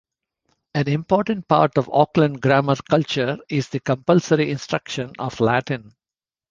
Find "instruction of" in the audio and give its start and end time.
4.49-5.39